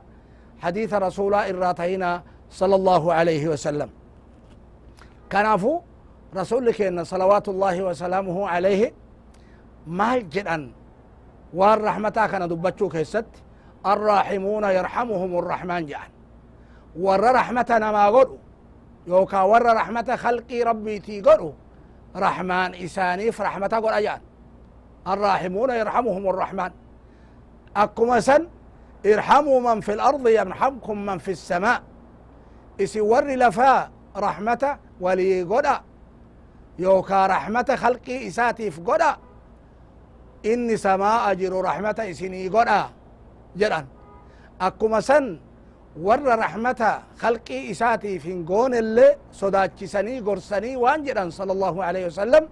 حديث 0.62 0.94
رسول 0.94 1.34
tahina 1.74 2.22
صلى 2.50 2.74
الله 2.74 3.02
عليه 3.12 3.44
وسلم 3.48 3.90
كنافو 5.32 5.80
رسول 6.36 6.70
كينا 6.70 7.04
صلوات 7.04 7.48
الله 7.48 7.82
وسلامه 7.82 8.48
عليه 8.48 8.92
مال 9.86 10.30
جدًا. 10.30 10.72
وان 11.54 11.84
رحمتا 11.84 12.26
كان 12.26 12.48
دبتشو 12.48 12.88
كيست. 12.88 13.24
الراحمون 13.86 14.64
يرحمهم 14.64 15.38
الرحمن 15.38 15.86
جعل 15.86 16.10
ور 16.96 17.32
رحمتنا 17.32 17.92
ما 17.92 18.06
قلوا 18.08 18.36
يوكا 19.06 19.40
ور 19.42 19.62
رحمة 19.62 20.16
خلقي 20.16 20.62
ربي 20.62 20.98
تي 20.98 21.20
قلوا 21.20 21.52
رحمن 22.16 22.74
إساني 22.74 23.32
فرحمتا 23.32 23.76
قل 23.76 23.92
أجان. 23.92 24.20
الراحمون 25.08 25.70
يرحمهم 25.70 26.28
الرحمن. 26.28 26.70
أكما 27.76 28.20
سن 28.20 28.46
ارحموا 29.06 29.60
من 29.60 29.80
في 29.80 29.92
الأرض 29.92 30.28
يرحمكم 30.28 31.06
من 31.06 31.18
في 31.18 31.30
السماء. 31.30 31.82
إسي 32.80 33.00
ور 33.00 33.24
لفا 33.24 33.90
رحمة 34.16 34.78
ولي 35.00 35.42
قدا 35.42 35.80
يوكا 36.78 37.26
رحمة 37.26 37.76
خلقي 37.76 38.28
إساتي 38.28 38.70
في 38.70 38.80
قدا 38.80 39.16
إني 40.46 40.76
سماء 40.76 41.34
جرو 41.34 41.60
رحمة 41.60 41.98
إسني 42.10 42.48
قدا 42.48 42.80
جدًا 43.56 43.86
أكما 44.60 45.00
سن 45.00 45.40
ور 46.00 46.38
رحمة 46.38 47.02
خلقي 47.18 47.70
إساتي 47.70 48.18
في 48.18 48.44
قون 48.48 48.74
اللي 48.74 49.16
صداتشسني 49.32 50.20
قرسني 50.20 50.76
وانجدا 50.76 51.30
صلى 51.30 51.52
الله 51.52 51.84
عليه 51.84 52.06
وسلم. 52.06 52.48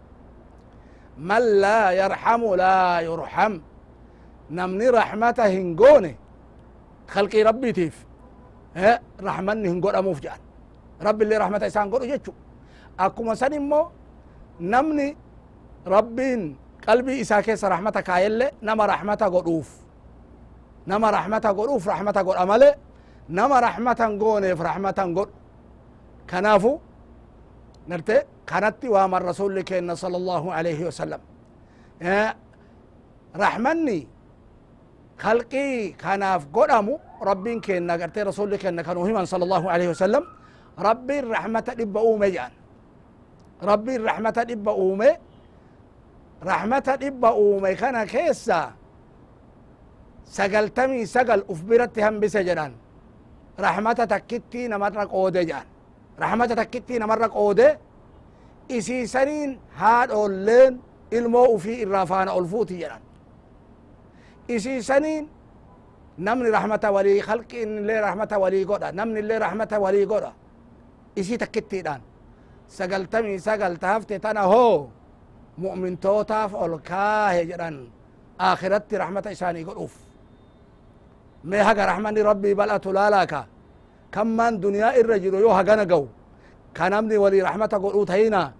من 1.19 1.43
لا 1.61 1.91
يرحم 1.91 2.55
لا 2.55 3.01
يرحم. 3.01 3.59
نمني 4.51 4.89
رحمته 4.89 5.47
هنقوني 5.47 6.17
خلقي 7.09 7.43
ربي 7.43 7.73
تيف. 7.73 8.07
رحمني 9.23 9.69
هنقول 9.69 9.97
أموف 9.97 10.21
جان 10.21 10.41
ربي 11.03 11.25
اللي 11.25 11.37
رحمته 11.37 11.67
إسان 11.67 11.91
قولوا 11.91 12.07
جتشو. 12.07 12.33
أكما 13.01 13.35
سن 13.35 13.55
إمو 13.55 13.91
ربين 15.87 16.41
قلبي 16.89 17.21
إسا 17.21 17.41
كيس 17.41 17.65
رحمتك 17.65 18.11
آيلي 18.11 18.51
نما 18.63 18.85
رحمته 18.87 19.27
قلوف 19.27 19.69
نما 20.87 21.09
رحمته 21.11 21.51
قلوف 21.61 21.83
رحمته 21.89 22.21
قل 22.23 22.37
أمالي 22.37 22.71
نما 23.29 23.57
رحمة 23.61 24.01
قوني 24.21 24.57
في 24.57 24.63
رحمة 24.63 24.99
قل 25.17 25.29
كنافو 26.31 26.73
narte 27.91 28.17
kanatti 28.47 28.87
waaman 28.87 29.23
rasuli 29.25 29.63
kenna 29.67 29.97
sala 29.99 30.15
allahu 30.21 30.49
alaihi 30.55 30.85
wasalam 30.87 31.21
rahmanni 33.43 34.07
kalqii 35.19 35.97
kanaaf 36.03 36.47
godhamu 36.55 36.95
rabbin 37.29 37.59
kenna 37.67 37.99
garte 38.01 38.21
rasuli 38.31 38.57
kenna 38.63 38.83
kanu 38.87 39.03
himan 39.09 39.27
sala 39.27 39.43
allahu 39.49 39.67
alaihi 39.75 39.91
wasalam 39.95 40.25
rabbin 40.79 41.25
rahmata 41.35 41.75
dhibba 41.75 42.01
uume 42.05 42.29
jedhan 42.31 42.53
rabbin 43.63 44.01
rahmata 44.11 44.45
dhibba 44.49 44.73
uume 44.85 45.11
rahmata 46.51 46.97
dhibba 46.97 47.31
uume 47.45 47.71
kana 47.81 48.07
keessa 48.07 48.59
sagaltamii 50.37 51.07
sagal 51.07 51.41
uf 51.53 51.61
biratti 51.69 52.01
hambise 52.07 52.41
jedhan 52.49 52.73
rahmata 53.59 54.07
takkittii 54.07 54.69
namarra 54.73 55.05
qoode 55.07 55.41
jedhan 55.49 55.67
rahmata 56.23 56.55
takkittii 56.61 56.99
namarra 57.03 57.29
qoode 57.29 57.69
isiisaniin 58.77 59.51
haadhoolleen 59.81 60.73
ilmoo 61.11 61.47
ufii 61.57 61.81
irraa 61.85 62.07
faana 62.07 62.33
ol 62.39 62.47
fuuti 62.53 62.75
jedhan 62.83 63.03
isiisaniin 64.49 65.25
namni 66.19 66.51
rahmata 66.51 66.89
walii 66.97 67.21
halqiin 67.29 67.71
illee 67.79 68.01
rahmata 68.01 68.39
walii 68.39 68.65
godha 68.71 68.93
namni 68.93 69.21
illee 69.21 69.39
rahmata 69.39 69.77
walii 69.85 70.07
godha 70.07 70.33
isii 71.17 71.39
takkittiidhaan 71.43 72.01
سجلتمي 72.79 73.39
سجلت 73.39 73.85
هفتت 73.85 74.27
أنا 74.27 74.41
هو 74.41 74.87
مؤمن 75.59 76.01
توتا 76.01 76.43
اول 76.55 76.73
كاهجران 76.89 77.77
اخرتي 78.41 78.97
رحمة 79.03 79.25
ايشان 79.27 79.57
يقول 79.57 79.77
اوف 79.77 79.95
ما 81.45 81.59
هاك 81.71 81.79
رحمن 81.91 82.19
ربي 82.19 82.55
بلا 82.55 82.77
تلالاكا 82.85 83.43
كم 84.13 84.27
من 84.37 84.61
دنيا 84.61 85.01
الرجل 85.01 85.35
يو 85.35 85.51
هاك 85.51 85.69
أنا 85.69 85.85
جو 85.85 86.07
كان 86.75 86.93
امني 86.93 87.17
ولي 87.17 87.43
رحمة 87.43 87.73
قول 87.83 87.93
اوتهينا 87.93 88.53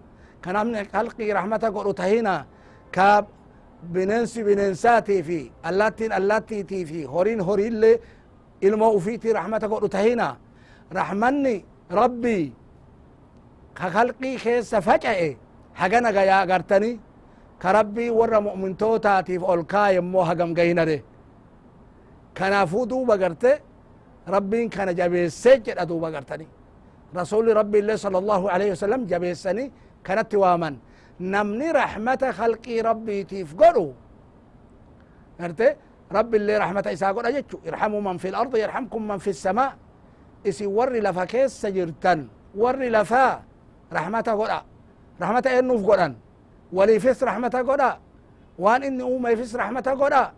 كان 0.43 0.57
امني 0.57 0.85
خلقي 0.85 1.33
رحمة 1.33 1.71
قول 1.75 1.85
اوتهينا 1.85 2.47
كاب 2.93 3.25
بننسي 3.83 4.43
بننساتي 4.43 5.23
في 5.23 5.51
اللاتين 5.67 6.13
اللاتي 6.13 6.63
تي 6.63 6.85
في 6.85 7.07
هورين 7.07 7.41
هورين 7.41 7.81
لي 7.81 7.99
المؤفيتي 8.63 9.33
رحمة 9.33 9.63
قول 9.71 9.83
اوتهينا 9.83 10.37
رحمني 10.93 11.65
ربي 11.93 12.53
كخلقي 13.81 14.33
خيس 14.39 14.71
سفجع 14.71 15.13
إيه 15.13 15.37
هجنا 15.77 16.11
جا 16.11 16.41
قرتني 16.51 17.01
كربي 17.63 18.11
ورا 18.19 18.39
مؤمن 18.47 18.77
توتا 18.77 19.21
تيف 19.21 19.45
أولكاي 19.45 20.01
مو 20.01 20.21
هجم 20.29 20.55
جينا 20.55 20.85
ده 20.85 20.99
كان 22.35 22.55
فودو 22.71 23.05
بقرت 23.05 23.45
ربي 24.29 24.69
كان 24.69 24.95
جابي 24.95 25.29
سجد 25.29 25.79
أدو 25.83 25.99
بقرتني 26.05 26.47
رسول 27.17 27.57
ربي 27.57 27.79
الله 27.79 27.97
صلى 27.97 28.19
الله 28.23 28.51
عليه 28.51 28.71
وسلم 28.73 29.01
جابي 29.11 29.35
سني 29.35 29.73
كانت 30.05 30.33
تواما 30.33 30.71
نمني 31.21 31.71
رحمة 31.71 32.23
خلقي 32.39 32.77
ربي 32.81 33.25
تيف 33.25 33.49
قرو 33.61 33.89
قرت 35.41 35.77
ربي 36.13 36.37
اللي 36.37 36.57
رحمة 36.59 36.85
إساء 36.87 37.13
قرأ 37.13 37.31
جيتشو 37.31 37.59
ارحموا 37.69 38.01
من 38.01 38.17
في 38.23 38.29
الأرض 38.29 38.57
يرحمكم 38.57 39.09
من 39.09 39.19
في 39.19 39.31
السماء. 39.31 39.77
اسي 40.49 40.67
ورّي 40.67 41.01
لفا 41.01 41.25
كيس 41.25 41.51
سجرتن. 41.63 42.29
ورّي 42.63 42.89
لفا 42.91 43.43
rahmata 43.91 44.33
godha 44.37 44.59
rahmata 45.21 45.49
eennuuf 45.57 45.83
godhan 45.89 46.15
waliifis 46.73 47.19
rahmata 47.23 47.63
godha 47.65 47.91
waan 48.59 48.83
inni 48.89 49.03
uumeefis 49.03 49.53
rahmata 49.55 49.93
godha 49.97 50.33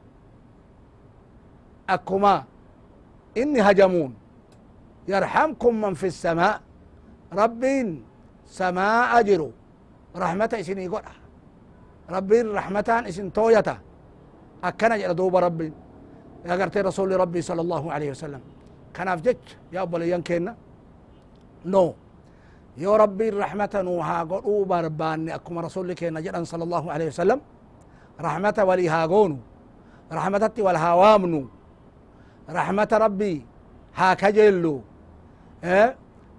akkuma 1.86 2.44
inni 3.34 3.60
hajamuun 3.60 4.12
yarhamkum 5.08 5.74
man 5.82 5.94
fi 5.94 6.10
samaa 6.10 6.60
rabbiin 7.32 8.04
samaa'a 8.46 9.18
jiru 9.28 9.48
rahmata 10.14 10.58
isinii 10.62 10.88
godha 10.88 11.12
rabbiin 12.08 12.46
rahmataan 12.58 13.06
isin 13.10 13.30
tooyata 13.32 13.76
akkana 14.62 14.98
jedha 15.00 15.14
duuba 15.16 15.40
rabbiin 15.40 15.74
agartee 16.48 16.82
rasuli 16.82 17.16
rabbii 17.16 17.42
sala 17.42 17.60
allahu 17.62 17.90
alaihi 17.90 18.10
wasalam 18.14 18.40
kanaaf 18.92 19.20
jecha 19.26 19.56
yaa 19.72 19.82
obboleeyyan 19.86 20.22
keenna 20.22 20.52
no 21.64 21.94
yoo 22.76 22.96
rabbiin 22.96 23.34
rahmata 23.36 23.82
nuu 23.82 24.00
haa 24.00 24.24
godhuu 24.24 24.64
barbaanne 24.64 25.32
akkuma 25.32 25.62
rasuli 25.62 25.94
keenna 25.94 26.20
jedhan 26.24 26.44
sala 26.48 26.64
allahu 26.64 26.88
alaihi 26.90 27.10
wasalam 27.12 27.40
rahmata 28.18 28.64
walii 28.64 28.88
haa 28.88 29.06
goonu 29.08 29.36
rahmatatti 30.10 30.60
wal 30.64 30.76
haa 30.76 30.96
waamnu 30.96 31.40
rahmata 32.48 32.98
rabbii 32.98 33.44
haa 33.92 34.14
kajeellu 34.16 34.74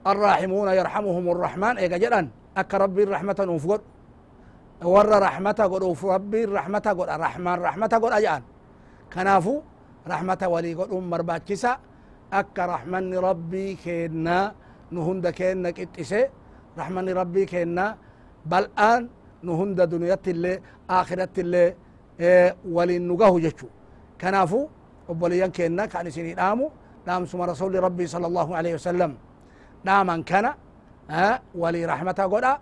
الراحمون 0.04 0.68
يرحمهم 0.68 1.26
الرحمن 1.32 1.74
ايغا 1.80 1.98
جدان 2.04 2.28
اك 2.60 2.72
ربي 2.76 3.04
الرحمة 3.08 3.40
نوف 3.48 3.64
قد 3.72 3.82
ور 4.84 5.08
رحمة 5.28 5.60
قد 5.72 5.82
اوف 5.88 6.02
ربي 6.06 6.44
الرحمة 6.44 6.86
قد 7.00 7.10
الرحمن 7.16 7.58
رحمة 7.68 7.88
قد 8.04 8.12
اجان 8.20 8.42
كنافو 9.14 9.56
رحمة 10.08 10.42
ولي 10.54 10.74
قد 10.76 10.90
ام 10.92 11.04
مرباكسا 11.10 11.72
اك 12.36 12.58
رحمن 12.60 13.04
كتسي 15.78 16.22
رحمن 16.80 17.06
ربي 17.10 17.46
كينا 17.52 17.86
بل 18.52 18.64
ان 18.90 19.02
نهند 19.48 19.80
دنيا 19.94 20.18
اللي 20.28 20.54
آخرة 20.90 21.34
اللي 21.44 21.66
إيه 22.20 22.56
ولي 22.76 23.00
نقاه 23.10 23.34
جتشو 23.46 23.68
كنافو 24.22 24.62
وبوليان 25.10 25.52
كينا 25.58 25.86
كان 25.92 26.10
سيني 26.16 26.34
دامو 26.40 26.68
دام 27.08 27.26
سما 27.32 27.46
رسول 27.52 27.74
ربي 27.88 28.06
صلى 28.14 28.28
الله 28.30 28.48
عليه 28.58 28.74
وسلم 28.80 29.12
dhaaman 29.86 30.24
kana 30.24 30.52
walii 31.62 31.86
rahmata 31.86 32.24
godha 32.32 32.54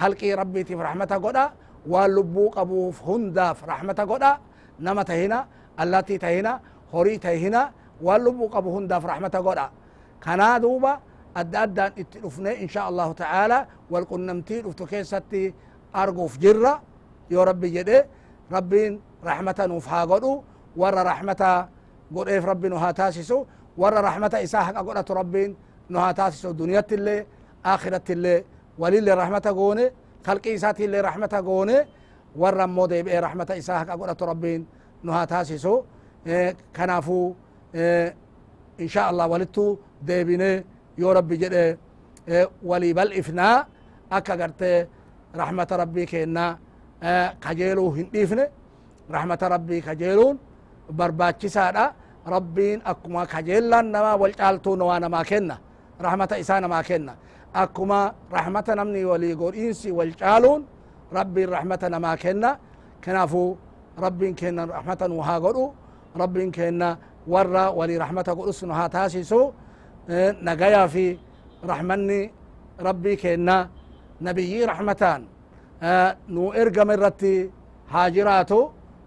halqii 0.00 0.34
rabbiitiif 0.40 0.78
rahmata 0.78 1.18
godha 1.18 1.44
waan 1.92 2.10
lubbuu 2.16 2.50
qabuuf 2.56 3.02
hundaaf 3.08 3.58
rahmata 3.66 4.06
godha 4.06 4.32
nama 4.78 5.02
tahina 5.04 5.38
allattii 5.82 6.18
tahina 6.24 6.52
horii 6.92 7.18
tahina 7.18 7.60
waan 8.06 8.20
lubbuu 8.26 8.48
qabu 8.54 8.70
hundaaf 8.76 9.02
rahmata 9.04 9.42
godha 9.42 9.66
kanaa 10.24 10.56
duuba 10.62 10.92
أدى 11.36 11.58
أدى 11.58 11.86
إن 12.62 12.68
شاء 12.68 12.88
الله 12.88 13.12
تعالى 13.12 13.66
والقنا 13.90 14.32
متين 14.32 14.66
أفتكي 14.66 15.04
ستي 15.04 15.54
أرقو 15.96 16.26
في 16.26 16.38
جرة 16.38 16.82
يا 17.30 17.44
ربي 17.44 17.70
جدي 17.70 18.02
ربي 18.52 19.00
رحمة 19.24 19.54
نوفها 19.60 20.04
قدو 20.04 20.42
ورى 20.76 21.02
رحمة 21.02 21.68
قد 22.16 22.28
إيف 22.28 22.44
ربي 22.44 22.68
نوها 22.68 22.90
تاسسو 22.90 23.44
ورى 23.76 24.00
رحمة 24.00 24.30
إساحة 24.34 24.72
قد 24.72 25.12
ربي 25.12 25.56
نوها 25.90 26.12
تاسسو 26.12 26.50
دنيا 26.50 26.84
اللي 26.92 27.26
آخرة 27.64 28.02
اللي 28.10 28.44
ولي 28.78 29.12
رحمة 29.12 29.52
قوني 29.56 29.90
خلق 30.26 30.46
إساتي 30.46 30.84
اللي 30.84 31.00
رحمة 31.00 31.42
قوني 31.46 31.78
ورى 32.36 32.66
مودي 32.66 33.02
بإيه 33.02 33.20
رحمة 33.20 33.46
إساحة 33.58 33.84
قد 33.84 34.22
ربي 34.22 34.64
نوها 35.04 35.24
تاسسو. 35.24 35.82
إيه 36.26 36.56
كنافو 36.76 37.34
إيه 37.74 38.16
إن 38.80 38.88
شاء 38.88 39.10
الله 39.10 39.26
ولدتو 39.26 39.76
ديبيني 40.02 40.64
ديبيني 40.96 40.98
يو 40.98 41.12
ربي 41.12 41.36
جد 41.36 41.52
إيه 42.28 42.50
ولي 42.62 42.92
بل 42.92 43.12
إفنا 43.12 43.66
أكا 44.12 44.34
قرتي 44.34 44.86
رحمة 45.36 45.68
ربي 45.72 46.06
كينا 46.06 46.58
إيه 47.02 47.34
كجيلو 47.40 47.88
هنديفني 47.90 48.48
رحمة 49.10 49.38
ربي 49.42 49.80
كجيلون 49.80 50.38
برباچسادا 50.90 51.92
ربين 52.26 52.82
أكما 52.86 53.24
كجيلان 53.24 53.92
نما 53.92 54.14
والعالتو 54.14 54.76
نوا 54.76 54.98
نما 54.98 55.22
كنا 55.22 55.58
رحمة 56.00 56.28
إسانا 56.32 56.66
ما 56.66 56.82
كنا 56.82 57.14
أكما 57.54 58.12
رحمة 58.32 58.64
نمني 58.68 59.04
ولي 59.04 59.34
قول 59.34 59.54
إنسي 59.54 59.90
والجالون 59.90 60.66
ربي 61.12 61.44
رحمة 61.44 61.82
ما 61.98 62.14
كنا 62.14 62.58
كنافو 63.04 63.56
ربي 63.98 64.32
كنا 64.32 64.64
رحمة 64.64 65.06
وها 65.10 65.38
قولوا 65.38 65.70
ربي 66.16 66.50
كنا 66.50 66.98
ورا 67.26 67.68
ولي 67.68 67.98
رحمة 67.98 68.34
قول 68.38 68.48
اسنها 68.48 68.86
nagayaa 70.08 70.88
fi 70.88 71.18
raxmanni 71.70 72.30
rabbii 72.86 73.16
kenna 73.16 73.68
nabiyyii 74.20 74.66
raxmataan 74.66 75.22
nu 76.28 76.52
ergame 76.54 76.94
irratti 76.94 77.50
haa 77.92 78.10
jiraatu 78.10 78.58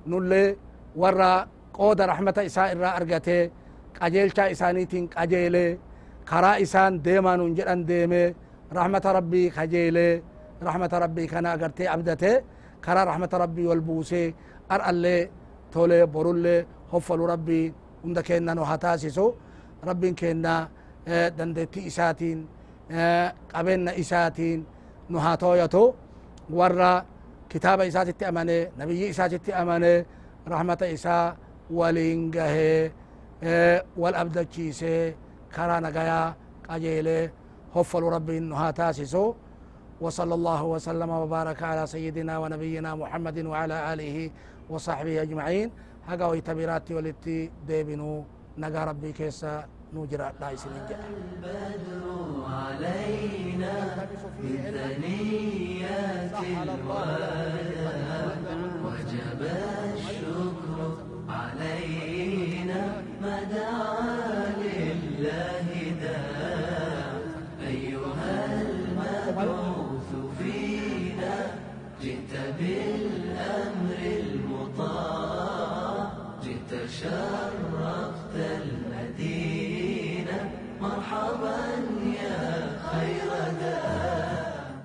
nulle 0.08 0.56
warra 0.96 1.48
qooda 1.78 2.08
raxmata 2.08 2.44
isaa 2.44 2.72
irraa 2.74 2.96
argate 3.00 3.52
qajeelchaa 4.00 4.48
isaaniitiin 4.54 5.08
qajeele 5.16 5.66
karaa 6.30 6.58
isaan 6.66 6.94
deemaa 7.06 7.38
nun 7.38 7.56
jedhan 7.58 7.82
deeme 7.90 8.36
raxmata 8.72 9.14
rabbii 9.18 9.50
kajeele 9.58 10.08
raxmata 10.66 11.00
rabbii 11.00 11.28
kana 11.28 11.50
agartee 11.56 11.88
abdate 11.96 12.32
karaa 12.86 13.06
raxmata 13.10 13.38
rabbii 13.44 13.68
wal 13.72 13.82
buuse 13.88 14.34
ar 14.70 14.82
allee 14.90 15.30
tole 15.74 16.00
borulle 16.14 16.56
hoffalu 16.92 17.28
rabbii 17.34 17.74
hunda 18.04 18.22
kenna 18.28 18.52
nu 18.56 18.64
haa 18.70 18.78
taasisu 18.78 19.26
rabbiin 19.90 20.16
dandeettii 21.38 21.86
isaatiin 21.92 22.40
qabeenna 23.54 23.92
isaatiin 24.04 24.66
nu 25.10 25.20
haa 25.20 25.38
tooyatu 25.38 25.96
warra 26.60 27.06
kitaaba 27.50 27.84
isaatitti 27.84 28.26
amane 28.26 28.72
nabiyyi 28.78 29.10
isaatitti 29.14 29.54
amane 29.54 30.06
rahmata 30.46 30.86
isaa 30.88 31.36
waliin 31.78 32.32
gahee 32.32 32.92
wal 34.02 34.16
abdachiisee 34.22 35.16
karaa 35.56 35.80
nagayaa 35.82 36.36
qajeelee 36.68 37.32
hoffalu 37.76 38.10
rabbiin 38.10 38.50
nu 38.50 38.56
haa 38.56 38.74
taasisu 38.74 39.36
وصلى 40.02 40.34
الله 40.40 40.62
وسلم 40.64 41.10
وبارك 41.10 41.64
على 41.64 41.84
سيدنا 41.88 42.34
ونبينا 42.42 42.96
محمد 43.02 43.38
وعلى 43.52 43.94
آله 43.94 44.18
وصحبه 44.70 45.22
أجمعين 45.22 45.68
هقا 46.08 46.26
ويتبراتي 46.32 46.94
ولتي 46.98 47.38
ديبنو 47.68 48.12
نقا 48.62 48.84
ربي 48.90 49.12
كيسا 49.12 49.54
نوجرا 49.96 50.32
لا 50.42 50.52
يسنين 50.52 50.82
البدر 50.90 52.04
علينا 52.50 53.74
من 54.44 54.58
ثنيات 54.76 56.36
الوداع 56.64 57.56
وجب 58.86 59.42
الشكر 59.94 60.78
علينا 61.30 62.82
ما 63.22 63.44
دعا 63.44 64.56
لله 64.64 65.68
داع 66.02 67.12
أيها 67.68 68.34
المبعوث 68.62 70.10
فينا 70.40 71.36
جئت 72.02 72.34
بالأمر 72.60 74.00
المطاع 74.24 75.98
جئت 76.44 76.72
شرفت 76.90 77.65